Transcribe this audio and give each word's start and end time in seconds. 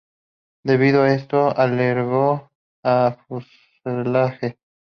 Debido 0.63 1.03
a 1.03 1.13
esto 1.13 1.55
alargó 1.55 2.49
el 2.81 3.15
fuselaje. 3.27 4.57